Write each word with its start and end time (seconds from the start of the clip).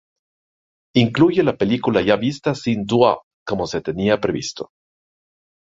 Incluye 0.95 1.43
la 1.43 1.55
película 1.57 2.01
ya 2.01 2.15
vista 2.15 2.55
sin 2.55 2.87
"Doo 2.87 3.07
Up" 3.07 3.19
como 3.45 3.67
se 3.67 3.81
tenía 3.81 4.19
previsto. 4.19 4.71